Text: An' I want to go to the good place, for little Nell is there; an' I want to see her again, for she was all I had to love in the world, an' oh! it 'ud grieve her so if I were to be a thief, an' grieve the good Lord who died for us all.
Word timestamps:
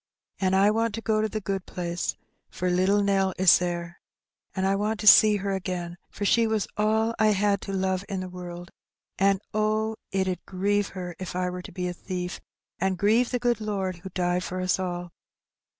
An' 0.39 0.55
I 0.55 0.71
want 0.71 0.95
to 0.95 1.01
go 1.01 1.21
to 1.21 1.29
the 1.29 1.39
good 1.39 1.67
place, 1.67 2.15
for 2.49 2.71
little 2.71 3.03
Nell 3.03 3.35
is 3.37 3.59
there; 3.59 4.01
an' 4.55 4.65
I 4.65 4.75
want 4.75 4.99
to 5.01 5.05
see 5.07 5.35
her 5.35 5.51
again, 5.51 5.95
for 6.09 6.25
she 6.25 6.47
was 6.47 6.67
all 6.75 7.13
I 7.19 7.27
had 7.33 7.61
to 7.61 7.71
love 7.71 8.03
in 8.09 8.19
the 8.21 8.27
world, 8.27 8.71
an' 9.19 9.41
oh! 9.53 9.95
it 10.11 10.27
'ud 10.27 10.43
grieve 10.47 10.87
her 10.97 11.11
so 11.19 11.21
if 11.21 11.35
I 11.35 11.51
were 11.51 11.61
to 11.61 11.71
be 11.71 11.87
a 11.87 11.93
thief, 11.93 12.41
an' 12.79 12.95
grieve 12.95 13.29
the 13.29 13.37
good 13.37 13.61
Lord 13.61 13.97
who 13.97 14.09
died 14.09 14.43
for 14.43 14.59
us 14.59 14.79
all. 14.79 15.11